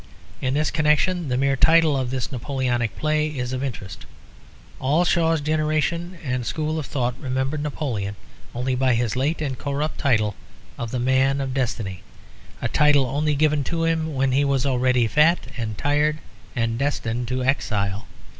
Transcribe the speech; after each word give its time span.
In 0.41 0.55
this 0.55 0.71
connection 0.71 1.27
the 1.27 1.37
mere 1.37 1.55
title 1.55 1.95
of 1.95 2.09
this 2.09 2.31
Napoleonic 2.31 2.97
play 2.97 3.27
is 3.27 3.53
of 3.53 3.63
interest. 3.63 4.07
All 4.79 5.05
Shaw's 5.05 5.41
generation 5.41 6.17
and 6.23 6.43
school 6.43 6.79
of 6.79 6.87
thought 6.87 7.13
remembered 7.19 7.61
Napoleon 7.61 8.15
only 8.55 8.73
by 8.73 8.95
his 8.95 9.15
late 9.15 9.43
and 9.43 9.59
corrupt 9.59 9.99
title 9.99 10.33
of 10.75 10.89
"The 10.89 10.97
Man 10.99 11.39
of 11.39 11.53
Destiny," 11.53 12.01
a 12.63 12.67
title 12.67 13.05
only 13.05 13.35
given 13.35 13.63
to 13.65 13.83
him 13.83 14.15
when 14.15 14.31
he 14.31 14.43
was 14.43 14.65
already 14.65 15.05
fat 15.05 15.45
and 15.55 15.77
tired 15.77 16.17
and 16.55 16.79
destined 16.79 17.27
to 17.27 17.43
exile. 17.43 18.07